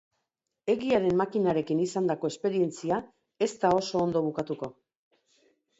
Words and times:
Egiaren 0.73 1.13
makinarekin 1.19 1.83
izandako 1.85 2.33
esperientzia 2.33 3.01
ez 3.49 3.53
da 3.63 3.73
oso 3.83 4.05
ondo 4.09 4.29
bukatuko. 4.31 4.77